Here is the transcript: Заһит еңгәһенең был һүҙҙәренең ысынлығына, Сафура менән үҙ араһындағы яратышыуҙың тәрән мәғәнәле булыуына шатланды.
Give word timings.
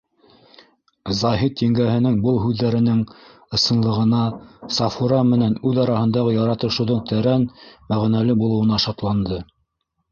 Заһит 1.17 1.61
еңгәһенең 1.65 2.15
был 2.23 2.39
һүҙҙәренең 2.45 3.03
ысынлығына, 3.59 4.23
Сафура 4.79 5.21
менән 5.35 5.55
үҙ 5.71 5.81
араһындағы 5.87 6.35
яратышыуҙың 6.41 7.07
тәрән 7.15 7.49
мәғәнәле 7.93 8.41
булыуына 8.45 8.85
шатланды. 8.89 9.45